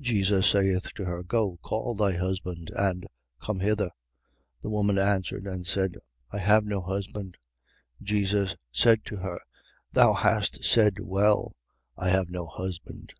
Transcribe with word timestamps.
4:16. 0.00 0.04
Jesus 0.06 0.46
saith 0.48 0.92
to 0.94 1.04
her: 1.04 1.22
Go, 1.22 1.56
call 1.62 1.94
thy 1.94 2.14
husband, 2.16 2.72
and 2.74 3.06
come 3.40 3.60
hither. 3.60 3.84
4:17. 4.56 4.62
The 4.62 4.70
woman 4.70 4.98
answered 4.98 5.46
and 5.46 5.64
said: 5.68 5.98
I 6.32 6.38
have 6.38 6.64
no 6.64 6.80
husband. 6.80 7.38
Jesus 8.02 8.56
said 8.72 9.04
to 9.04 9.18
her: 9.18 9.38
Thou 9.92 10.14
hast 10.14 10.64
said 10.64 10.98
well: 10.98 11.54
I 11.96 12.08
have 12.08 12.28
no 12.28 12.46
husband. 12.46 13.12